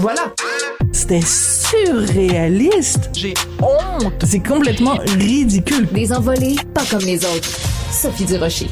Voilà. 0.00 0.32
C'était 0.92 1.22
surréaliste. 1.22 3.10
J'ai 3.14 3.34
honte. 3.62 4.24
C'est 4.24 4.40
complètement 4.40 4.96
ridicule. 5.18 5.86
Des 5.92 6.12
envolées 6.12 6.56
pas 6.74 6.84
comme 6.90 7.00
les 7.00 7.24
autres. 7.24 7.48
Sophie 7.90 8.24
Durocher. 8.24 8.68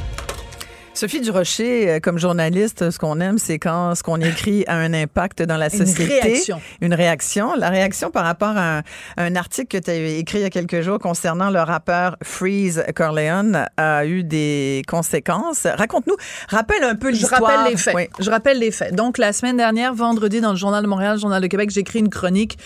Sophie 0.96 1.20
Durocher, 1.20 1.90
euh, 1.90 1.98
comme 2.00 2.18
journaliste, 2.18 2.90
ce 2.92 2.98
qu'on 3.00 3.18
aime, 3.20 3.36
c'est 3.36 3.58
quand 3.58 3.96
ce 3.96 4.04
qu'on 4.04 4.20
écrit 4.20 4.62
a 4.68 4.76
un 4.76 4.94
impact 4.94 5.42
dans 5.42 5.56
la 5.56 5.66
Une 5.74 5.84
société. 5.86 6.20
réaction. 6.20 6.60
Une 6.80 6.94
réaction. 6.94 7.52
La 7.56 7.68
réaction 7.68 8.12
par 8.12 8.24
rapport 8.24 8.56
à 8.56 8.78
un, 8.78 8.82
un 9.16 9.34
article 9.34 9.76
que 9.76 9.84
tu 9.84 9.90
as 9.90 9.94
écrit 9.96 10.38
il 10.38 10.42
y 10.42 10.44
a 10.44 10.50
quelques 10.50 10.82
jours 10.82 11.00
concernant 11.00 11.50
le 11.50 11.58
rappeur 11.58 12.16
Freeze 12.22 12.84
Corleone 12.94 13.66
a 13.76 14.06
eu 14.06 14.22
des 14.22 14.82
conséquences. 14.86 15.66
Raconte-nous, 15.66 16.14
rappelle 16.48 16.84
un 16.84 16.94
peu 16.94 17.08
Je 17.08 17.16
l'histoire. 17.16 17.42
rappelle 17.42 17.72
les 17.72 17.76
faits. 17.76 17.94
Oui. 17.96 18.08
Je 18.20 18.30
rappelle 18.30 18.60
les 18.60 18.70
faits. 18.70 18.94
Donc, 18.94 19.18
la 19.18 19.32
semaine 19.32 19.56
dernière, 19.56 19.94
vendredi, 19.94 20.40
dans 20.40 20.50
le 20.52 20.56
Journal 20.56 20.80
de 20.84 20.88
Montréal, 20.88 21.14
le 21.14 21.20
Journal 21.20 21.42
de 21.42 21.46
Québec, 21.48 21.70
j'ai 21.70 21.80
écrit 21.80 21.98
une 21.98 22.08
chronique 22.08 22.56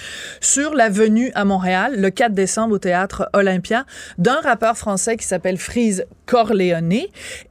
sur 0.42 0.74
la 0.74 0.90
venue 0.90 1.32
à 1.34 1.46
Montréal, 1.46 1.95
le 1.96 2.10
4 2.10 2.34
décembre, 2.34 2.74
au 2.74 2.79
Théâtre 2.79 3.30
Olympia, 3.32 3.87
d'un 4.18 4.38
rappeur 4.42 4.76
français 4.76 5.16
qui 5.16 5.26
s'appelle 5.26 5.56
Freeze 5.56 6.04
Corleone. 6.28 6.92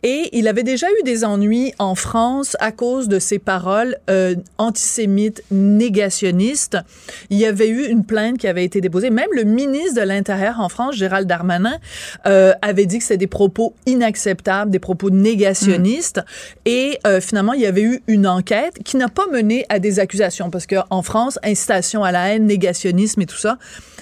Et 0.03 0.29
il 0.31 0.47
avait 0.47 0.63
déjà 0.63 0.87
eu 0.87 1.03
des 1.03 1.25
ennuis 1.25 1.73
en 1.79 1.95
France 1.95 2.55
à 2.59 2.71
cause 2.71 3.07
de 3.07 3.17
ses 3.17 3.39
paroles 3.39 3.97
euh, 4.09 4.35
antisémites 4.59 5.43
négationnistes. 5.51 6.77
Il 7.31 7.39
y 7.39 7.45
avait 7.45 7.67
eu 7.67 7.87
une 7.87 8.05
plainte 8.05 8.37
qui 8.37 8.47
avait 8.47 8.63
été 8.63 8.79
déposée. 8.79 9.09
Même 9.09 9.29
le 9.33 9.43
ministre 9.43 9.95
de 9.95 10.01
l'Intérieur 10.01 10.59
en 10.59 10.69
France, 10.69 10.95
Gérald 10.95 11.27
Darmanin, 11.27 11.77
euh, 12.27 12.53
avait 12.61 12.85
dit 12.85 12.99
que 12.99 13.03
c'était 13.03 13.17
des 13.17 13.27
propos 13.27 13.73
inacceptables, 13.87 14.69
des 14.69 14.79
propos 14.79 15.09
négationnistes. 15.09 16.21
Et 16.65 16.99
euh, 17.07 17.19
finalement, 17.19 17.53
il 17.53 17.61
y 17.61 17.65
avait 17.65 17.81
eu 17.81 18.03
une 18.07 18.27
enquête 18.27 18.75
qui 18.85 18.97
n'a 18.97 19.09
pas 19.09 19.25
mené 19.31 19.65
à 19.69 19.79
des 19.79 19.99
accusations 19.99 20.51
parce 20.51 20.67
qu'en 20.67 21.01
France, 21.01 21.39
incitation 21.43 22.03
à 22.03 22.11
la 22.11 22.29
haine, 22.29 22.45
négationnisme 22.45 23.21
et 23.21 23.25
tout 23.25 23.37
ça, 23.37 23.57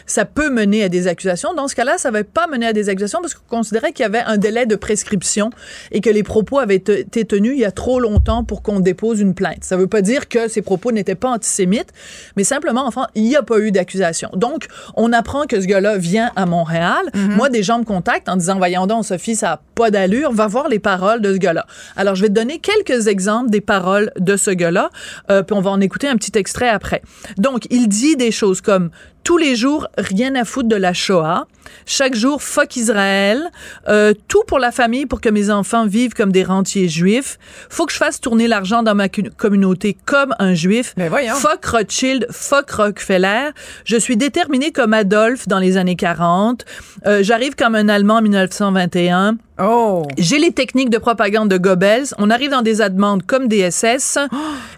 ça 0.05 0.25
peut 0.25 0.49
mener 0.49 0.83
à 0.83 0.89
des 0.89 1.07
accusations. 1.07 1.53
Dans 1.53 1.67
ce 1.67 1.75
cas-là, 1.75 1.97
ça 1.97 2.09
ne 2.09 2.17
va 2.17 2.23
pas 2.23 2.47
mener 2.47 2.67
à 2.67 2.73
des 2.73 2.89
accusations 2.89 3.21
parce 3.21 3.33
qu'on 3.33 3.57
considérait 3.57 3.91
qu'il 3.91 4.03
y 4.03 4.05
avait 4.05 4.19
un 4.19 4.37
délai 4.37 4.64
de 4.65 4.75
prescription 4.75 5.49
et 5.91 6.01
que 6.01 6.09
les 6.09 6.23
propos 6.23 6.59
avaient 6.59 6.75
été 6.75 7.25
tenus 7.25 7.53
il 7.53 7.59
y 7.59 7.65
a 7.65 7.71
trop 7.71 7.99
longtemps 7.99 8.43
pour 8.43 8.61
qu'on 8.61 8.79
dépose 8.79 9.19
une 9.19 9.33
plainte. 9.33 9.63
Ça 9.63 9.75
ne 9.75 9.81
veut 9.81 9.87
pas 9.87 10.01
dire 10.01 10.27
que 10.27 10.47
ces 10.47 10.61
propos 10.61 10.91
n'étaient 10.91 11.15
pas 11.15 11.29
antisémites, 11.29 11.91
mais 12.35 12.43
simplement, 12.43 12.85
enfin, 12.85 13.07
il 13.15 13.23
n'y 13.23 13.35
a 13.35 13.43
pas 13.43 13.59
eu 13.59 13.71
d'accusation. 13.71 14.29
Donc, 14.35 14.67
on 14.95 15.13
apprend 15.13 15.45
que 15.45 15.59
ce 15.59 15.65
gars-là 15.65 15.97
vient 15.97 16.31
à 16.35 16.45
Montréal. 16.45 17.05
Moi, 17.13 17.49
des 17.49 17.63
gens 17.63 17.79
me 17.79 17.83
contactent 17.83 18.29
en 18.29 18.35
disant, 18.35 18.57
voyons 18.57 18.87
donc, 18.87 19.05
Sophie, 19.05 19.35
ça 19.35 19.47
n'a 19.47 19.61
pas 19.75 19.91
d'allure, 19.91 20.31
va 20.31 20.47
voir 20.47 20.69
les 20.69 20.79
paroles 20.79 21.21
de 21.21 21.33
ce 21.33 21.37
gars-là. 21.37 21.65
Alors, 21.95 22.15
je 22.15 22.21
vais 22.21 22.29
te 22.29 22.33
donner 22.33 22.59
quelques 22.59 23.07
exemples 23.07 23.49
des 23.49 23.61
paroles 23.61 24.11
de 24.19 24.37
ce 24.37 24.51
gars-là, 24.51 24.89
euh, 25.29 25.43
puis 25.43 25.55
on 25.55 25.61
va 25.61 25.71
en 25.71 25.81
écouter 25.81 26.07
un 26.07 26.15
petit 26.15 26.37
extrait 26.37 26.69
après. 26.69 27.01
Donc, 27.37 27.67
il 27.69 27.87
dit 27.87 28.15
des 28.15 28.31
choses 28.31 28.61
comme 28.61 28.89
tous 29.25 29.37
les 29.37 29.55
jours, 29.55 29.87
rien 29.97 30.35
à 30.35 30.45
foutre 30.45 30.69
de 30.69 30.75
la 30.75 30.93
Shoah. 30.93 31.47
Chaque 31.87 32.13
jour, 32.15 32.43
fuck 32.43 32.75
Israël. 32.75 33.49
Euh, 33.87 34.13
tout 34.27 34.43
pour 34.47 34.59
la 34.59 34.71
famille, 34.71 35.07
pour 35.07 35.19
que 35.19 35.29
mes 35.29 35.49
enfants 35.49 35.87
vivent 35.87 36.13
comme 36.13 36.31
des 36.31 36.43
rentiers 36.43 36.87
juifs. 36.87 37.39
Faut 37.69 37.87
que 37.87 37.91
je 37.91 37.97
fasse 37.97 38.21
tourner 38.21 38.47
l'argent 38.47 38.83
dans 38.83 38.93
ma 38.93 39.09
communauté 39.09 39.97
comme 40.05 40.35
un 40.37 40.53
juif. 40.53 40.93
Mais 40.95 41.09
voyons. 41.09 41.33
Fuck 41.33 41.65
Rothschild, 41.65 42.27
fuck 42.29 42.69
Rockefeller. 42.69 43.49
Je 43.83 43.97
suis 43.97 44.15
déterminé 44.15 44.71
comme 44.71 44.93
Adolphe 44.93 45.47
dans 45.47 45.59
les 45.59 45.77
années 45.77 45.95
40. 45.95 46.63
Euh, 47.07 47.23
J'arrive 47.23 47.55
comme 47.55 47.73
un 47.73 47.89
Allemand 47.89 48.17
en 48.17 48.21
1921. 48.21 49.37
Oh! 49.59 50.03
J'ai 50.19 50.37
les 50.37 50.51
techniques 50.51 50.91
de 50.91 50.99
propagande 50.99 51.49
de 51.49 51.57
Goebbels. 51.57 52.13
On 52.19 52.29
arrive 52.29 52.51
dans 52.51 52.61
des 52.61 52.75
demandes 52.75 53.25
comme 53.25 53.47
des 53.47 53.71
SS. 53.71 54.19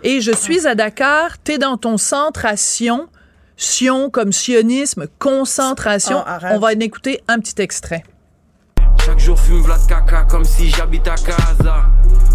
Et 0.03 0.21
je 0.21 0.31
suis 0.31 0.65
à 0.65 0.73
Dakar. 0.73 1.37
T'es 1.43 1.57
dans 1.57 1.75
ton 1.75 1.97
centre 1.97 2.45
à 2.45 2.55
Sion. 2.55 3.09
Sion 3.57 4.11
comme 4.11 4.31
sionisme, 4.31 5.07
concentration. 5.17 6.17
Oh, 6.19 6.23
arrête. 6.27 6.53
On 6.55 6.59
va 6.59 6.67
en 6.67 6.79
écouter 6.79 7.21
un 7.27 7.39
petit 7.39 7.59
extrait. 7.59 8.03
Chaque 9.03 9.19
jour 9.19 9.39
fume 9.39 9.61
Vlad 9.61 9.79
caca 9.87 10.25
comme 10.29 10.45
si 10.45 10.69
j'habite 10.69 11.07
à 11.07 11.15
Gaza. 11.15 11.89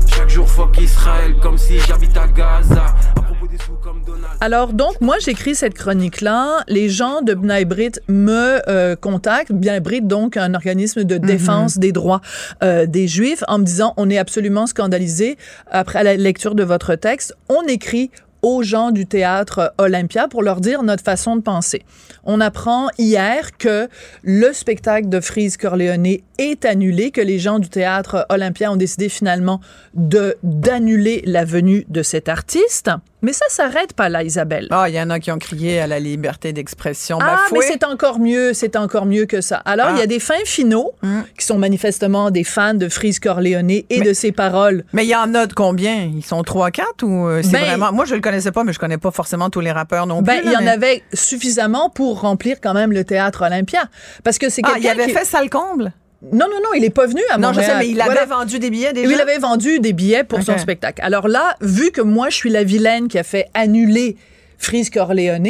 Chaque 0.08 0.28
jour 0.28 0.48
fuck 0.48 0.76
Israël 0.80 1.36
comme 1.40 1.56
si 1.58 1.78
j'habite 1.78 2.16
à 2.16 2.26
Gaza. 2.26 2.86
À 3.16 3.20
propos 3.20 3.46
des 3.46 3.58
sous 3.58 3.74
comme 3.74 4.02
Donald. 4.04 4.34
Alors 4.40 4.72
donc 4.72 5.00
moi 5.00 5.16
j'écris 5.20 5.54
cette 5.54 5.74
chronique 5.74 6.22
là, 6.22 6.64
les 6.66 6.88
gens 6.88 7.22
de 7.22 7.34
B'nai 7.34 7.66
B'rith 7.66 8.00
me 8.08 8.58
euh, 8.68 8.96
contactent, 8.96 9.52
B'nai 9.52 9.80
B'rith 9.80 10.08
donc 10.08 10.36
un 10.36 10.54
organisme 10.54 11.04
de 11.04 11.18
défense 11.18 11.78
des 11.78 11.92
droits 11.92 12.20
euh, 12.64 12.86
des 12.86 13.06
juifs 13.06 13.44
en 13.48 13.58
me 13.58 13.64
disant 13.64 13.94
on 13.96 14.10
est 14.10 14.18
absolument 14.18 14.66
scandalisé 14.66 15.36
après 15.70 16.02
la 16.02 16.16
lecture 16.16 16.54
de 16.54 16.64
votre 16.64 16.94
texte, 16.94 17.36
on 17.48 17.62
écrit 17.62 18.10
aux 18.42 18.62
gens 18.62 18.90
du 18.90 19.06
théâtre 19.06 19.72
Olympia 19.78 20.28
pour 20.28 20.42
leur 20.42 20.60
dire 20.60 20.82
notre 20.82 21.04
façon 21.04 21.36
de 21.36 21.40
penser. 21.40 21.82
On 22.24 22.40
apprend 22.40 22.88
hier 22.98 23.56
que 23.56 23.88
le 24.22 24.52
spectacle 24.52 25.08
de 25.08 25.20
Freeze 25.20 25.56
Corleone 25.56 26.18
est 26.38 26.64
annulé, 26.64 27.12
que 27.12 27.20
les 27.20 27.38
gens 27.38 27.60
du 27.60 27.68
théâtre 27.68 28.26
Olympia 28.28 28.70
ont 28.72 28.76
décidé 28.76 29.08
finalement 29.08 29.60
de 29.94 30.36
d'annuler 30.42 31.22
la 31.24 31.44
venue 31.44 31.86
de 31.88 32.02
cet 32.02 32.28
artiste. 32.28 32.90
Mais 33.22 33.32
ça 33.32 33.44
s'arrête 33.48 33.92
pas 33.92 34.08
là, 34.08 34.22
Isabelle. 34.24 34.66
Ah, 34.70 34.88
il 34.88 34.94
y 34.94 35.00
en 35.00 35.08
a 35.10 35.20
qui 35.20 35.30
ont 35.30 35.38
crié 35.38 35.80
à 35.80 35.86
la 35.86 36.00
liberté 36.00 36.52
d'expression 36.52 37.18
Ah, 37.20 37.36
bafouée. 37.36 37.58
mais 37.60 37.66
c'est 37.68 37.84
encore 37.84 38.18
mieux, 38.18 38.52
c'est 38.52 38.74
encore 38.76 39.06
mieux 39.06 39.26
que 39.26 39.40
ça. 39.40 39.56
Alors, 39.58 39.90
il 39.90 39.96
y 39.96 40.00
a 40.00 40.04
Ah. 40.04 40.06
des 40.06 40.18
fins 40.18 40.34
finaux 40.44 40.92
qui 41.38 41.46
sont 41.46 41.56
manifestement 41.58 42.30
des 42.30 42.44
fans 42.44 42.74
de 42.74 42.88
Freeze 42.88 43.20
Corleone 43.20 43.70
et 43.70 43.86
Mais- 43.90 44.00
de 44.00 44.12
ses 44.12 44.32
paroles. 44.32 44.84
Mais 44.92 45.04
il 45.04 45.08
y 45.08 45.14
en 45.16 45.34
a 45.34 45.46
de 45.46 45.52
combien? 45.52 46.02
Ils 46.14 46.24
sont 46.24 46.42
trois, 46.42 46.70
quatre 46.70 47.04
ou 47.04 47.28
euh, 47.28 47.42
c'est 47.42 47.52
Ben- 47.52 47.64
vraiment. 47.64 47.92
Moi, 47.92 48.04
je 48.04 48.14
le 48.14 48.20
connaissais 48.20 48.52
pas, 48.52 48.64
mais 48.64 48.72
je 48.72 48.78
connais 48.78 48.98
pas 48.98 49.10
forcément 49.12 49.50
tous 49.50 49.60
les 49.60 49.72
rappeurs 49.72 50.06
non 50.06 50.20
Ben, 50.22 50.40
plus. 50.40 50.48
il 50.48 50.52
y 50.52 50.56
en 50.56 50.66
avait 50.66 51.02
suffisamment 51.12 51.90
pour 51.90 52.20
remplir 52.22 52.56
quand 52.60 52.74
même 52.74 52.92
le 52.92 53.04
théâtre 53.04 53.42
Olympia. 53.46 53.84
Parce 54.24 54.38
que 54.38 54.48
c'est 54.48 54.62
Ah, 54.64 54.74
il 54.80 54.88
avait 54.88 55.06
qui- 55.06 55.12
fait 55.12 55.24
ça 55.24 55.42
le 55.42 55.48
comble? 55.48 55.92
Non, 56.30 56.46
non, 56.48 56.58
non, 56.62 56.68
il 56.76 56.84
est 56.84 56.90
pas 56.90 57.06
venu 57.06 57.20
à 57.30 57.36
Non, 57.38 57.48
je 57.48 57.54
Montréal. 57.58 57.70
sais, 57.72 57.78
mais 57.78 57.88
il 57.88 58.00
avait 58.00 58.10
Voilà. 58.12 58.26
vendu 58.26 58.58
des 58.60 58.70
billets 58.70 58.92
déjà? 58.92 59.08
Oui, 59.08 59.14
il 59.16 59.20
avait 59.20 59.38
vendu 59.38 59.80
des 59.80 59.92
billets 59.92 60.22
pour 60.24 60.40
son 60.42 60.56
spectacle. 60.58 61.02
Alors 61.04 61.26
là, 61.26 61.56
vu 61.60 61.90
que 61.90 62.00
moi, 62.00 62.28
je 62.30 62.36
suis 62.36 62.50
la 62.50 62.62
vilaine 62.62 63.08
qui 63.08 63.18
a 63.18 63.24
fait 63.24 63.46
annuler 63.54 64.16
Freeze 64.58 64.88
Corleone, 64.90 65.48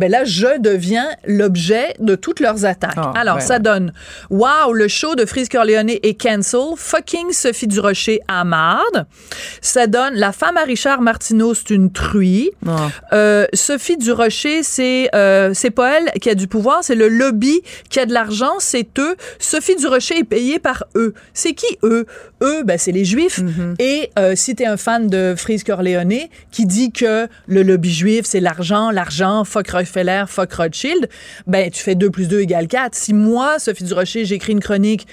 ben 0.00 0.10
là, 0.10 0.24
je 0.24 0.58
deviens 0.58 1.08
l'objet 1.26 1.94
de 2.00 2.14
toutes 2.14 2.40
leurs 2.40 2.64
attaques. 2.64 2.94
Ah, 2.96 3.12
Alors, 3.14 3.36
ben 3.36 3.40
ça 3.42 3.58
donne 3.58 3.92
«Wow, 4.30 4.72
le 4.72 4.88
show 4.88 5.14
de 5.14 5.26
Freeze 5.26 5.48
Corleone 5.48 5.90
est 5.90 6.20
cancel. 6.20 6.60
Fucking 6.76 7.32
Sophie 7.32 7.66
Durocher 7.66 8.20
à 8.26 8.44
marde.» 8.44 9.06
Ça 9.60 9.86
donne 9.86 10.14
«La 10.14 10.32
femme 10.32 10.56
à 10.56 10.64
Richard 10.64 11.02
Martineau, 11.02 11.52
c'est 11.52 11.70
une 11.70 11.92
truie. 11.92 12.50
Ah. 12.66 12.88
Euh, 13.12 13.46
Sophie 13.52 13.98
Durocher, 13.98 14.62
c'est 14.62 15.10
euh, 15.14 15.52
c'est 15.52 15.70
pas 15.70 15.98
elle 15.98 16.10
qui 16.20 16.30
a 16.30 16.34
du 16.34 16.48
pouvoir, 16.48 16.78
c'est 16.82 16.94
le 16.94 17.08
lobby 17.08 17.60
qui 17.90 18.00
a 18.00 18.06
de 18.06 18.14
l'argent, 18.14 18.54
c'est 18.58 18.98
eux. 18.98 19.16
Sophie 19.38 19.76
Durocher 19.76 20.18
est 20.18 20.24
payée 20.24 20.58
par 20.58 20.84
eux. 20.96 21.12
C'est 21.34 21.52
qui 21.52 21.78
eux? 21.82 22.06
Eux, 22.42 22.62
ben 22.64 22.78
c'est 22.78 22.92
les 22.92 23.04
Juifs. 23.04 23.40
Et 23.78 24.10
euh, 24.18 24.32
si 24.34 24.54
t'es 24.54 24.64
un 24.64 24.78
fan 24.78 25.08
de 25.08 25.34
Freeze 25.36 25.62
Corleone 25.62 26.14
qui 26.50 26.64
dit 26.64 26.90
que 26.90 27.28
le 27.46 27.62
lobby 27.62 27.92
juif 27.92 28.24
c'est 28.24 28.40
l'argent, 28.40 28.90
l'argent, 28.90 29.44
fuck 29.44 29.68
Rockefeller, 29.90 30.24
fuck 30.28 30.52
Rothschild, 30.52 31.08
ben 31.46 31.70
tu 31.70 31.82
fais 31.82 31.94
2 31.94 32.10
plus 32.10 32.28
2 32.28 32.40
égale 32.40 32.68
4. 32.68 32.94
Si 32.94 33.12
moi, 33.14 33.58
Sophie 33.58 33.84
Durocher, 33.84 34.24
j'écris 34.24 34.52
une 34.52 34.60
chronique 34.60 35.06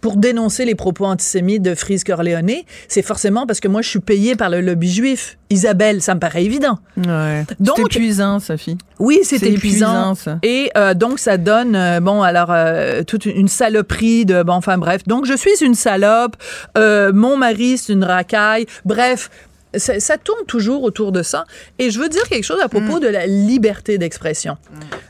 pour 0.00 0.16
dénoncer 0.16 0.64
les 0.64 0.74
propos 0.74 1.04
antisémites 1.04 1.62
de 1.62 1.74
Freeze 1.76 2.02
Corleone, 2.02 2.50
c'est 2.88 3.02
forcément 3.02 3.46
parce 3.46 3.60
que 3.60 3.68
moi 3.68 3.82
je 3.82 3.88
suis 3.88 4.00
payée 4.00 4.34
par 4.34 4.50
le 4.50 4.60
lobby 4.60 4.90
juif. 4.92 5.38
Isabelle, 5.48 6.02
ça 6.02 6.14
me 6.16 6.18
paraît 6.20 6.44
évident. 6.44 6.80
Ouais. 6.96 7.44
Donc- 7.60 7.76
c'est 7.76 7.82
épuisant, 7.82 8.40
Sophie. 8.40 8.76
Oui, 8.98 9.20
c'est 9.22 9.38
C'est 9.38 9.46
épuisant. 9.52 10.10
épuisant, 10.10 10.14
ça. 10.16 10.38
Et 10.42 10.70
euh, 10.76 10.92
donc, 10.94 11.20
ça 11.20 11.36
donne, 11.36 11.76
euh, 11.76 12.00
bon, 12.00 12.22
alors, 12.22 12.48
euh, 12.50 13.04
toute 13.04 13.26
une 13.26 13.46
saloperie 13.46 14.24
de, 14.24 14.42
bon, 14.42 14.54
enfin, 14.54 14.76
bref. 14.76 15.02
Donc, 15.06 15.24
je 15.24 15.36
suis 15.36 15.52
une 15.64 15.76
salope. 15.76 16.34
mon 16.76 17.36
mari, 17.36 17.78
c'est 17.78 17.92
une 17.92 18.02
racaille. 18.02 18.66
Bref. 18.84 19.30
Ça, 19.76 20.00
ça 20.00 20.18
tourne 20.18 20.44
toujours 20.46 20.82
autour 20.82 21.12
de 21.12 21.22
ça. 21.22 21.44
Et 21.78 21.90
je 21.90 21.98
veux 21.98 22.08
dire 22.08 22.28
quelque 22.28 22.44
chose 22.44 22.60
à 22.60 22.68
propos 22.68 22.98
de 22.98 23.08
la 23.08 23.26
liberté 23.26 23.98
d'expression. 23.98 24.56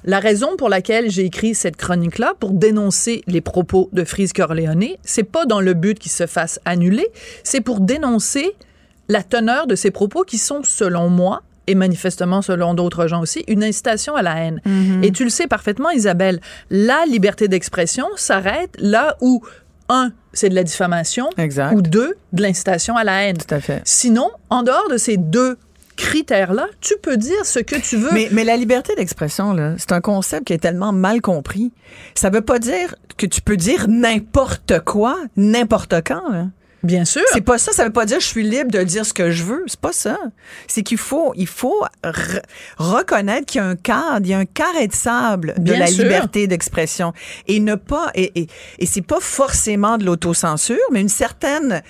La 0.04 0.20
raison 0.20 0.56
pour 0.56 0.68
laquelle 0.68 1.10
j'ai 1.10 1.24
écrit 1.24 1.54
cette 1.54 1.76
chronique-là, 1.76 2.34
pour 2.38 2.50
dénoncer 2.50 3.22
les 3.26 3.40
propos 3.40 3.88
de 3.92 4.04
Freeze 4.04 4.32
Corleone, 4.32 4.84
c'est 5.02 5.24
pas 5.24 5.46
dans 5.46 5.60
le 5.60 5.74
but 5.74 5.98
qu'il 5.98 6.12
se 6.12 6.26
fasse 6.26 6.60
annuler, 6.64 7.08
c'est 7.42 7.60
pour 7.60 7.80
dénoncer 7.80 8.54
la 9.08 9.22
teneur 9.22 9.66
de 9.66 9.74
ces 9.74 9.90
propos 9.90 10.22
qui 10.22 10.38
sont, 10.38 10.62
selon 10.64 11.08
moi, 11.08 11.42
et 11.66 11.74
manifestement 11.74 12.42
selon 12.42 12.74
d'autres 12.74 13.06
gens 13.06 13.20
aussi, 13.20 13.44
une 13.48 13.64
incitation 13.64 14.14
à 14.14 14.22
la 14.22 14.36
haine. 14.36 14.60
Et 15.02 15.10
tu 15.10 15.24
le 15.24 15.30
sais 15.30 15.46
parfaitement, 15.46 15.90
Isabelle, 15.90 16.40
la 16.70 17.04
liberté 17.06 17.48
d'expression 17.48 18.06
s'arrête 18.16 18.70
là 18.78 19.16
où, 19.20 19.42
un, 19.88 20.12
c'est 20.32 20.48
de 20.48 20.54
la 20.54 20.64
diffamation, 20.64 21.28
Exact. 21.38 21.74
ou 21.74 21.82
deux, 21.82 22.14
de 22.32 22.42
l'incitation 22.42 22.96
à 22.96 23.04
la 23.04 23.22
haine. 23.22 23.36
Tout 23.38 23.54
à 23.54 23.60
fait. 23.60 23.82
Sinon, 23.84 24.30
en 24.50 24.62
dehors 24.62 24.88
de 24.90 24.96
ces 24.98 25.16
deux 25.16 25.56
critères-là, 25.96 26.66
tu 26.80 26.94
peux 27.02 27.16
dire 27.16 27.44
ce 27.44 27.58
que 27.58 27.76
tu 27.76 27.96
veux. 27.96 28.10
Mais, 28.12 28.28
mais 28.30 28.44
la 28.44 28.56
liberté 28.56 28.94
d'expression, 28.96 29.52
là, 29.54 29.74
c'est 29.78 29.92
un 29.92 30.00
concept 30.00 30.46
qui 30.46 30.52
est 30.52 30.58
tellement 30.58 30.92
mal 30.92 31.20
compris. 31.22 31.72
Ça 32.14 32.28
veut 32.30 32.42
pas 32.42 32.58
dire 32.58 32.94
que 33.16 33.26
tu 33.26 33.40
peux 33.40 33.56
dire 33.56 33.86
n'importe 33.88 34.80
quoi, 34.80 35.16
n'importe 35.36 35.94
quand. 36.06 36.28
Là. 36.30 36.46
Bien 36.86 37.04
sûr. 37.04 37.22
C'est 37.32 37.40
pas 37.40 37.58
ça. 37.58 37.72
Ça 37.72 37.84
veut 37.84 37.92
pas 37.92 38.06
dire 38.06 38.20
je 38.20 38.26
suis 38.26 38.42
libre 38.42 38.70
de 38.70 38.82
dire 38.82 39.04
ce 39.04 39.12
que 39.12 39.30
je 39.30 39.42
veux. 39.44 39.64
C'est 39.66 39.80
pas 39.80 39.92
ça. 39.92 40.18
C'est 40.68 40.82
qu'il 40.82 40.98
faut, 40.98 41.32
il 41.36 41.46
faut 41.46 41.84
re- 42.04 42.40
reconnaître 42.78 43.46
qu'il 43.46 43.60
y 43.60 43.64
a 43.64 43.66
un 43.66 43.76
cadre, 43.76 44.20
il 44.24 44.28
y 44.28 44.34
a 44.34 44.38
un 44.38 44.44
carré 44.44 44.86
de 44.88 44.94
sable 44.94 45.54
de 45.58 45.62
Bien 45.72 45.78
la 45.80 45.86
sûr. 45.88 46.04
liberté 46.04 46.46
d'expression 46.46 47.12
et 47.46 47.60
ne 47.60 47.74
pas 47.74 48.10
et, 48.14 48.40
et, 48.40 48.46
et 48.78 48.86
c'est 48.86 49.02
pas 49.02 49.20
forcément 49.20 49.98
de 49.98 50.04
l'autocensure, 50.04 50.76
mais 50.92 51.00
une 51.00 51.08
certaine 51.08 51.82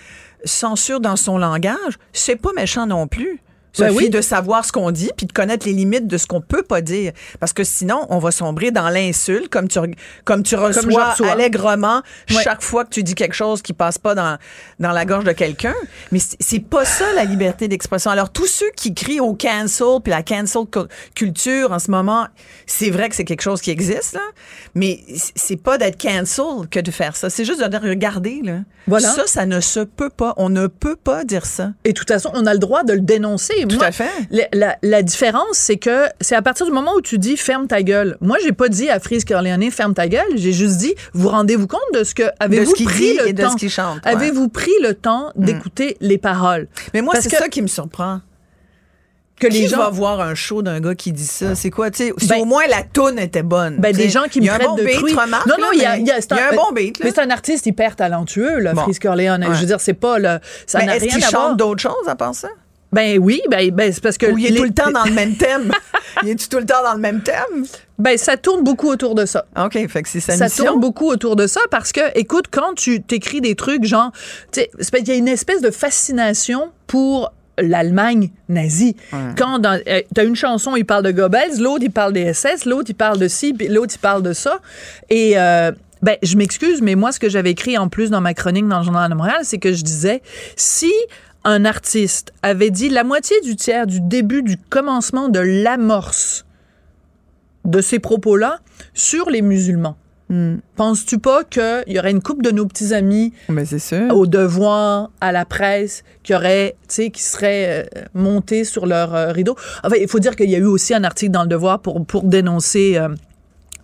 censure 0.44 1.00
dans 1.00 1.16
son 1.16 1.38
langage. 1.38 1.98
C'est 2.12 2.36
pas 2.36 2.52
méchant 2.54 2.86
non 2.86 3.06
plus. 3.06 3.40
Ben 3.78 3.88
Sophie, 3.88 3.96
oui. 4.04 4.10
de 4.10 4.20
savoir 4.20 4.64
ce 4.64 4.72
qu'on 4.72 4.90
dit 4.90 5.10
puis 5.16 5.26
de 5.26 5.32
connaître 5.32 5.66
les 5.66 5.72
limites 5.72 6.06
de 6.06 6.16
ce 6.18 6.26
qu'on 6.26 6.40
peut 6.40 6.62
pas 6.62 6.80
dire. 6.80 7.12
Parce 7.40 7.52
que 7.52 7.64
sinon 7.64 8.06
on 8.10 8.18
va 8.18 8.30
sombrer 8.30 8.70
dans 8.70 8.88
l'insulte 8.88 9.48
comme 9.48 9.68
tu 9.68 9.78
comme 10.24 10.42
tu 10.42 10.54
reçois, 10.56 11.14
allègrement 11.30 12.02
chaque 12.42 12.62
fois 12.62 12.84
que 12.84 12.90
tu 12.90 13.02
dis 13.02 13.14
quelque 13.14 13.34
chose 13.34 13.62
qui 13.62 13.72
passe 13.72 13.98
pas 13.98 14.14
dans 14.14 14.38
dans 14.80 14.92
la 14.92 15.04
gorge 15.04 15.24
de 15.24 15.32
quelqu'un. 15.32 15.74
Mais 16.12 16.18
c'est- 16.18 16.60
pas 16.60 16.84
ça 16.84 17.04
la 17.14 17.24
liberté 17.24 17.68
d'expression. 17.68 18.10
Alors 18.10 18.30
tous 18.30 18.46
ceux 18.46 18.70
qui 18.76 18.94
crient 18.94 19.20
au 19.20 19.34
cancel 19.34 20.00
puis 20.02 20.10
la 20.10 20.22
cancel 20.22 20.62
cu- 20.70 20.88
culture 21.14 21.70
en 21.72 21.78
ce 21.78 21.90
moment 21.90 22.26
c'est 22.66 22.90
vrai 22.90 23.08
que 23.08 23.14
c'est 23.14 23.24
quelque 23.24 23.42
chose 23.42 23.60
qui 23.60 23.70
existe 23.70 24.14
là 24.14 24.20
mais 24.74 25.00
c'est 25.34 25.56
pas 25.62 25.78
d'être 25.78 26.00
cancel 26.00 26.68
que 26.70 26.80
de 26.80 26.90
faire 26.90 27.16
ça. 27.16 27.30
C'est 27.30 27.44
juste 27.44 27.62
de 27.62 27.68
dire 27.68 27.80
regardez 27.82 28.40
là. 28.42 28.58
Voilà. 28.86 29.08
ça 29.12 29.26
ça 29.26 29.46
ne 29.46 29.60
se 29.60 29.80
peut 29.80 30.10
pas. 30.10 30.34
On 30.36 30.48
ne 30.48 30.66
peut 30.66 30.96
pas 30.96 31.24
dire 31.24 31.44
ça. 31.46 31.72
Et 31.84 31.92
de 31.92 31.98
toute 31.98 32.08
façon, 32.08 32.30
on 32.34 32.46
a 32.46 32.52
le 32.52 32.58
droit 32.58 32.84
de 32.84 32.92
le 32.92 33.00
dénoncer. 33.00 33.54
Tout 33.68 33.76
Moi, 33.76 33.86
à 33.86 33.92
fait. 33.92 34.10
La, 34.82 35.02
différence, 35.02 35.46
c'est 35.52 35.76
que 35.76 36.06
c'est 36.20 36.34
à 36.34 36.42
partir 36.42 36.66
du 36.66 36.72
moment 36.72 36.92
où 36.96 37.00
tu 37.00 37.18
dis 37.18 37.36
ferme 37.36 37.66
ta 37.66 37.82
gueule. 37.82 38.16
Moi, 38.20 38.38
j'ai 38.42 38.52
pas 38.52 38.68
dit 38.68 38.88
à 38.88 39.00
Frise 39.00 39.24
Corleone 39.24 39.70
ferme 39.70 39.94
ta 39.94 40.08
gueule. 40.08 40.36
J'ai 40.36 40.52
juste 40.52 40.78
dit 40.78 40.94
vous 41.12 41.28
rendez-vous 41.28 41.66
compte 41.66 41.80
de 41.94 42.04
ce 42.04 42.14
que 42.14 42.24
avez-vous 42.40 42.72
pris 42.72 42.84
dit 42.84 43.18
le 43.18 43.28
et 43.28 43.32
de 43.32 43.42
temps 43.42 43.52
ce 43.52 43.56
qu'il 43.56 43.70
chante. 43.70 44.04
Mm. 44.04 44.08
Avez-vous 44.08 44.48
pris 44.48 44.72
le 44.82 44.94
temps 44.94 45.32
d'écouter 45.36 45.96
les 46.00 46.18
paroles 46.18 46.68
mais 46.94 47.02
moi 47.02 47.14
c'est 47.20 47.30
ça 47.30 47.48
qui 47.48 47.62
me 47.62 47.66
surprend 47.66 48.20
que 49.38 49.48
Qui 49.48 49.60
les 49.60 49.68
gens 49.68 49.76
va 49.76 49.90
voir 49.90 50.20
un 50.20 50.34
show 50.34 50.62
d'un 50.62 50.80
gars 50.80 50.94
qui 50.94 51.12
dit 51.12 51.26
ça? 51.26 51.54
C'est 51.54 51.68
quoi, 51.68 51.90
tu 51.90 52.04
sais? 52.04 52.12
Si 52.16 52.26
Ben- 52.26 52.40
au 52.40 52.46
moins 52.46 52.66
la 52.68 52.82
toune 52.82 53.18
était 53.18 53.42
bonne. 53.42 53.76
Ben, 53.76 53.94
des 53.94 54.08
gens 54.08 54.24
qui 54.30 54.38
Il 54.38 54.42
me 54.42 54.46
y 54.46 54.48
a 54.48 54.54
un 54.54 54.56
traitent 54.56 54.68
bon 54.70 54.76
de 54.76 54.84
beat, 54.84 55.18
remarque, 55.18 55.46
Non, 55.46 55.56
non, 55.60 55.68
il 55.74 55.80
y 55.80 55.84
a, 55.84 55.98
il 55.98 56.06
y 56.06 56.10
a, 56.10 56.22
c'est 56.22 56.30
il 56.30 56.36
y 56.38 56.40
a 56.40 56.52
un 56.52 56.56
bon 56.56 56.72
beat, 56.72 56.98
là. 56.98 57.04
Mais 57.04 57.12
c'est 57.14 57.20
un 57.20 57.28
artiste 57.28 57.66
hyper 57.66 57.96
talentueux, 57.96 58.60
là, 58.60 58.72
Bon. 58.72 58.86
Ouais. 58.86 58.94
Je 58.94 59.60
veux 59.60 59.66
dire, 59.66 59.80
c'est 59.80 59.92
pas 59.92 60.18
le, 60.18 60.38
ça 60.66 60.78
n'a 60.82 60.92
rien 60.92 61.16
à 61.16 61.18
voir. 61.18 61.30
chante 61.30 61.58
d'autres 61.58 61.82
choses 61.82 62.08
à 62.08 62.16
part 62.16 62.34
ça? 62.34 62.48
Ben 62.92 63.18
oui, 63.18 63.42
ben, 63.50 63.70
ben 63.72 63.92
c'est 63.92 64.02
parce 64.02 64.16
que 64.16 64.26
Ou 64.26 64.38
il 64.38 64.46
est 64.46 64.50
les- 64.50 64.56
tout 64.56 64.62
le 64.64 64.70
temps 64.72 64.90
dans 64.90 65.04
le 65.04 65.12
même 65.12 65.36
thème? 65.38 65.70
il 66.22 66.30
est 66.30 66.48
tout 66.50 66.58
le 66.58 66.64
temps 66.66 66.82
dans 66.84 66.94
le 66.94 67.00
même 67.00 67.22
thème? 67.22 67.64
ben 67.98 68.16
ça 68.16 68.36
tourne 68.36 68.62
beaucoup 68.62 68.88
autour 68.88 69.14
de 69.14 69.24
ça. 69.26 69.44
OK, 69.58 69.72
fait 69.88 70.02
que 70.02 70.08
c'est 70.08 70.20
sa 70.20 70.36
ça 70.36 70.44
mission. 70.44 70.64
tourne 70.66 70.80
beaucoup 70.80 71.08
autour 71.08 71.34
de 71.36 71.46
ça 71.46 71.60
parce 71.70 71.92
que, 71.92 72.00
écoute, 72.18 72.46
quand 72.50 72.74
tu 72.74 73.02
t'écris 73.02 73.40
des 73.40 73.54
trucs 73.54 73.84
genre, 73.84 74.12
tu 74.52 74.60
sais, 74.80 74.90
qu'il 74.98 75.08
y 75.08 75.12
a 75.12 75.14
une 75.14 75.28
espèce 75.28 75.60
de 75.62 75.70
fascination 75.70 76.70
pour 76.86 77.32
l'Allemagne 77.58 78.30
nazie. 78.50 78.96
Quand 79.38 79.58
dans, 79.58 79.80
euh, 79.88 80.00
t'as 80.14 80.24
une 80.24 80.36
chanson, 80.36 80.76
il 80.76 80.84
parle 80.84 81.02
de 81.04 81.10
Goebbels, 81.10 81.58
l'autre 81.58 81.82
il 81.84 81.90
parle 81.90 82.12
des 82.12 82.34
SS, 82.34 82.66
l'autre 82.66 82.90
il 82.90 82.94
parle 82.94 83.18
de 83.18 83.28
ci, 83.28 83.54
puis 83.54 83.68
l'autre 83.68 83.94
il 83.96 83.98
parle 83.98 84.22
de 84.22 84.34
ça. 84.34 84.60
Et 85.08 85.38
euh, 85.38 85.72
ben, 86.02 86.16
je 86.22 86.36
m'excuse, 86.36 86.82
mais 86.82 86.96
moi, 86.96 87.12
ce 87.12 87.18
que 87.18 87.30
j'avais 87.30 87.52
écrit 87.52 87.78
en 87.78 87.88
plus 87.88 88.10
dans 88.10 88.20
ma 88.20 88.34
chronique 88.34 88.68
dans 88.68 88.78
le 88.80 88.84
Journal 88.84 89.10
de 89.10 89.14
Montréal, 89.16 89.38
c'est 89.42 89.56
que 89.56 89.72
je 89.72 89.82
disais, 89.82 90.20
si 90.54 90.92
un 91.46 91.64
artiste 91.64 92.32
avait 92.42 92.70
dit 92.70 92.88
la 92.88 93.04
moitié 93.04 93.40
du 93.40 93.56
tiers 93.56 93.86
du 93.86 94.00
début 94.00 94.42
du 94.42 94.58
commencement 94.58 95.28
de 95.28 95.38
l'amorce 95.38 96.44
de 97.64 97.80
ces 97.80 98.00
propos-là 98.00 98.58
sur 98.94 99.30
les 99.30 99.42
musulmans, 99.42 99.96
Penses-tu 100.74 101.20
pas 101.20 101.44
qu'il 101.44 101.84
y 101.86 102.00
aurait 102.00 102.10
une 102.10 102.20
couple 102.20 102.42
de 102.42 102.50
nos 102.50 102.66
petits 102.66 102.92
amis 102.92 103.32
Mais 103.48 103.64
sûr. 103.78 104.12
au 104.12 104.26
devoir, 104.26 105.12
à 105.20 105.30
la 105.30 105.44
presse, 105.44 106.02
qui 106.24 106.32
sais, 106.88 107.10
qui 107.10 107.22
seraient 107.22 107.86
euh, 107.96 108.00
montés 108.12 108.64
sur 108.64 108.86
leur 108.86 109.14
euh, 109.14 109.30
rideau? 109.30 109.54
Enfin, 109.84 109.94
il 110.00 110.08
faut 110.08 110.18
dire 110.18 110.34
qu'il 110.34 110.50
y 110.50 110.56
a 110.56 110.58
eu 110.58 110.64
aussi 110.64 110.94
un 110.94 111.04
article 111.04 111.30
dans 111.30 111.42
le 111.42 111.48
devoir 111.48 111.78
pour, 111.78 112.04
pour 112.04 112.24
dénoncer. 112.24 112.96
euh, 112.96 113.08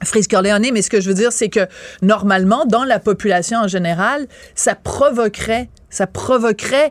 Frise 0.04 0.26
Corleone, 0.26 0.66
mais 0.72 0.82
ce 0.82 0.90
que 0.90 1.00
je 1.00 1.08
veux 1.08 1.14
dire, 1.14 1.30
c'est 1.32 1.48
que 1.48 1.68
normalement, 2.02 2.64
dans 2.66 2.82
la 2.82 2.98
population 2.98 3.58
en 3.58 3.68
général, 3.68 4.26
ça 4.56 4.74
provoquerait, 4.74 5.68
ça 5.90 6.08
provoquerait 6.08 6.90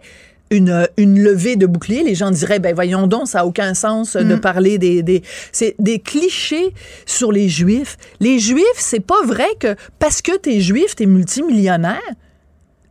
une, 0.51 0.87
une 0.97 1.19
levée 1.23 1.55
de 1.55 1.65
bouclier. 1.65 2.03
Les 2.03 2.13
gens 2.13 2.29
diraient, 2.29 2.59
ben 2.59 2.75
voyons 2.75 3.07
donc, 3.07 3.27
ça 3.27 3.39
n'a 3.39 3.45
aucun 3.47 3.73
sens 3.73 4.15
de 4.15 4.35
parler 4.35 4.77
des, 4.77 5.01
des, 5.01 5.23
c'est 5.51 5.75
des 5.79 5.97
clichés 5.99 6.73
sur 7.05 7.31
les 7.31 7.49
Juifs. 7.49 7.97
Les 8.19 8.37
Juifs, 8.37 8.63
c'est 8.77 8.99
pas 8.99 9.23
vrai 9.25 9.47
que 9.59 9.75
parce 9.97 10.21
que 10.21 10.37
t'es 10.37 10.59
Juif, 10.59 10.95
t'es 10.95 11.05
multimillionnaire. 11.07 11.99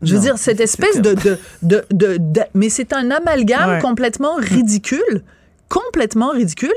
Je 0.02 0.12
veux 0.12 0.16
Non, 0.18 0.24
dire, 0.24 0.38
cette 0.38 0.60
espèce 0.60 0.96
de, 1.02 1.12
de, 1.12 1.38
de, 1.62 1.84
de- 1.92 2.16
de- 2.18 2.40
mais 2.54 2.70
c'est 2.70 2.92
un 2.94 3.10
amalgame 3.10 3.68
Ouais. 3.70 3.80
complètement 3.80 4.36
ridicule, 4.36 5.22
complètement 5.68 6.30
ridicule. 6.30 6.72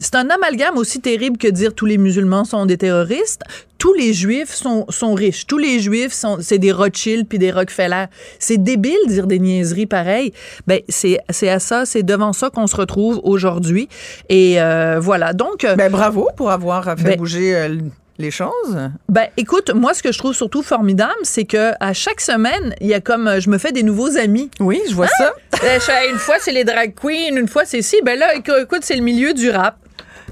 C'est 0.00 0.16
un 0.16 0.28
amalgame 0.28 0.76
aussi 0.76 1.00
terrible 1.00 1.38
que 1.38 1.46
dire 1.46 1.72
tous 1.72 1.86
les 1.86 1.98
musulmans 1.98 2.44
sont 2.44 2.66
des 2.66 2.76
terroristes. 2.76 3.42
Tous 3.84 3.92
les 3.92 4.14
juifs 4.14 4.54
sont, 4.54 4.86
sont 4.88 5.12
riches. 5.12 5.46
Tous 5.46 5.58
les 5.58 5.78
juifs 5.78 6.14
sont, 6.14 6.38
c'est 6.40 6.56
des 6.56 6.72
Rothschild 6.72 7.28
puis 7.28 7.38
des 7.38 7.50
Rockefeller. 7.50 8.06
C'est 8.38 8.56
débile 8.56 8.96
de 9.06 9.10
dire 9.12 9.26
des 9.26 9.38
niaiseries 9.38 9.84
pareilles. 9.84 10.32
Ben, 10.66 10.80
c'est, 10.88 11.18
c'est 11.28 11.50
à 11.50 11.58
ça, 11.58 11.84
c'est 11.84 12.02
devant 12.02 12.32
ça 12.32 12.48
qu'on 12.48 12.66
se 12.66 12.76
retrouve 12.76 13.20
aujourd'hui. 13.24 13.90
Et 14.30 14.58
euh, 14.58 14.98
voilà. 15.02 15.34
Donc, 15.34 15.64
euh, 15.64 15.76
Ben 15.76 15.92
bravo 15.92 16.30
pour 16.34 16.50
avoir 16.50 16.84
fait 16.96 17.04
Ben- 17.04 17.16
bouger 17.18 17.54
euh, 17.54 17.76
les 18.16 18.30
choses. 18.30 18.78
ben, 19.10 19.26
écoute, 19.36 19.70
moi, 19.74 19.92
ce 19.92 20.02
que 20.02 20.12
je 20.12 20.18
trouve 20.18 20.32
surtout 20.34 20.62
formidable, 20.62 21.12
c'est 21.22 21.44
que 21.44 21.72
à 21.78 21.92
chaque 21.92 22.22
semaine, 22.22 22.74
il 22.80 22.86
y 22.86 22.94
a 22.94 23.00
comme, 23.00 23.38
je 23.38 23.50
me 23.50 23.58
fais 23.58 23.72
des 23.72 23.82
nouveaux 23.82 24.16
amis. 24.16 24.50
Oui, 24.60 24.80
je 24.88 24.94
vois 24.94 25.08
ça. 25.08 25.34
Euh, 25.62 25.78
je- 25.78 26.10
une 26.12 26.18
fois, 26.18 26.34
c'est 26.40 26.52
les 26.52 26.64
drag 26.64 26.94
queens, 26.94 27.36
une 27.36 27.48
fois, 27.48 27.64
c'est 27.64 27.80
ci. 27.80 27.96
Ben 28.04 28.18
là, 28.18 28.34
écou- 28.34 28.62
écoute, 28.62 28.80
c'est 28.82 28.96
le 28.96 29.02
milieu 29.02 29.32
du 29.34 29.50
rap. 29.50 29.76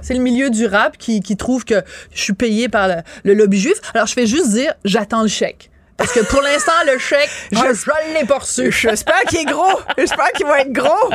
C'est 0.02 0.14
le 0.14 0.20
milieu 0.20 0.50
du 0.50 0.66
rap 0.66 0.98
qui, 0.98 1.20
qui 1.20 1.36
trouve 1.36 1.64
que 1.64 1.82
je 2.12 2.20
suis 2.20 2.32
payé 2.34 2.68
par 2.68 2.88
le, 2.88 2.94
le 3.24 3.34
lobby 3.34 3.58
juif. 3.60 3.80
Alors, 3.94 4.06
je 4.06 4.12
fais 4.12 4.26
juste 4.26 4.50
dire, 4.50 4.74
j'attends 4.84 5.22
le 5.22 5.28
chèque. 5.28 5.70
Parce 5.96 6.12
que 6.12 6.20
pour 6.20 6.42
l'instant, 6.42 6.72
le 6.92 6.98
chèque, 6.98 7.30
je, 7.52 7.56
Je- 7.58 8.14
l'ai 8.18 8.26
pas 8.26 8.38
reçu. 8.38 8.72
J'espère 8.72 9.20
qu'il 9.28 9.38
est 9.40 9.44
gros. 9.44 9.80
J'espère 9.96 10.32
qu'il 10.32 10.46
va 10.46 10.60
être 10.60 10.72
gros. 10.72 11.10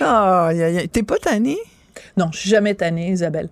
Ah, 0.00 0.50
t'es 0.92 1.02
pas 1.02 1.18
tanné? 1.18 1.58
Non, 2.16 2.30
je 2.32 2.38
suis 2.40 2.50
jamais 2.50 2.74
tannée, 2.74 3.08
Isabelle. 3.10 3.48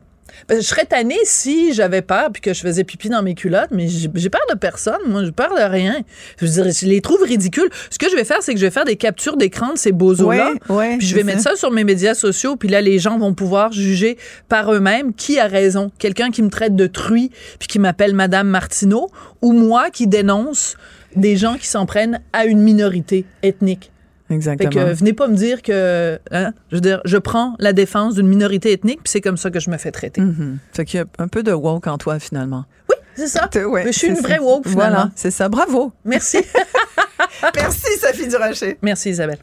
Que 0.49 0.57
je 0.57 0.61
serais 0.61 0.85
tannée 0.85 1.19
si 1.25 1.73
j'avais 1.73 2.03
peur 2.03 2.31
puis 2.33 2.43
que 2.43 2.53
je 2.53 2.61
faisais 2.61 2.85
pipi 2.85 3.09
dans 3.09 3.23
mes 3.23 3.35
culottes, 3.35 3.71
mais 3.71 3.89
j'ai 3.89 4.31
peur 4.31 4.43
de 4.51 4.57
personne. 4.57 5.01
Moi, 5.07 5.25
j'ai 5.25 5.33
peur 5.33 5.55
de 5.55 5.63
rien. 5.63 6.03
Je 6.39 6.47
veux 6.47 6.53
dire, 6.53 6.73
je 6.73 6.87
les 6.87 7.01
trouve 7.01 7.23
ridicules. 7.23 7.71
Ce 7.91 7.99
que 7.99 8.11
je 8.11 8.17
vais 8.17 8.25
faire, 8.25 8.39
c'est 8.43 8.53
que 8.53 8.61
je 8.61 8.67
vais 8.67 8.71
faire 8.71 8.85
des 8.85 8.97
captures 8.97 9.37
d'écran 9.37 9.73
de 9.73 9.79
ces. 9.79 9.93
Ouais, 9.93 10.41
ouais, 10.69 10.99
puis 10.99 11.07
je 11.07 11.15
vais 11.15 11.23
mettre 11.23 11.43
ça. 11.43 11.57
sur 11.57 11.71
mes 11.71 11.85
médias 11.85 12.15
sociaux. 12.15 12.57
Puis 12.57 12.69
là, 12.69 12.81
les 12.81 12.99
gens 12.99 13.19
vont 13.19 13.35
pouvoir 13.35 13.73
juger 13.73 14.19
par 14.49 14.73
eux-mêmes 14.73 15.15
qui 15.15 15.39
a 15.39 15.47
raison. 15.47 15.91
Quelqu'un 15.99 16.31
qui 16.31 16.43
me 16.43 16.51
traite 16.51 16.75
de 16.75 16.87
truie 16.87 17.31
puis 17.59 17.69
qui 17.69 17.79
m'appelle 17.79 18.15
Madame 18.15 18.49
Martineau 18.49 19.11
ou 19.41 19.53
moi 19.53 19.91
qui 19.91 20.07
dénonce 20.07 20.77
des 21.15 21.37
gens 21.37 21.57
qui 21.57 21.67
s'en 21.67 21.87
prennent 21.87 22.21
à 22.33 22.47
une 22.47 22.61
minorité 22.61 23.25
ethnique. 23.43 23.91
Fait 24.33 24.37
Exactement. 24.37 24.71
que 24.71 24.79
euh, 24.79 24.95
venez 24.95 25.13
pas 25.13 25.29
me 25.29 25.37
dire 25.37 25.63
que, 25.63 26.19
hein, 26.31 26.53
je 26.71 26.77
veux 26.77 26.81
dire, 26.81 27.01
je 27.05 27.19
prends 27.19 27.55
la 27.59 27.73
défense 27.73 28.15
d'une 28.15 28.29
minorité 28.29 28.73
ethnique, 28.73 29.01
puis 29.03 29.11
c'est 29.11 29.21
comme 29.21 29.37
ça 29.37 29.51
que 29.51 29.61
je 29.61 29.69
me 29.71 29.77
fais 29.77 29.91
traiter. 29.91 30.21
Mhm. 30.21 30.59
Fait 30.73 30.85
qu'il 30.85 31.01
y 31.01 31.03
a 31.03 31.07
un 31.19 31.29
peu 31.29 31.43
de 31.43 31.53
woke 31.53 31.87
en 31.87 31.99
toi, 31.99 32.19
finalement. 32.19 32.65
Oui, 32.89 32.97
c'est 33.15 33.27
ça. 33.29 33.49
Ouais, 33.67 33.85
je 33.87 33.93
suis 33.93 34.09
une 34.09 34.17
ça. 34.17 34.23
vraie 34.23 34.39
woke, 34.39 34.69
finalement. 34.69 34.91
Voilà, 34.91 35.11
c'est 35.15 35.31
ça. 35.31 35.49
Bravo. 35.49 35.93
Merci. 36.05 36.39
Merci, 37.55 37.99
Sophie 38.01 38.29
Durocher. 38.29 38.79
Merci, 38.83 39.11
Isabelle. 39.11 39.39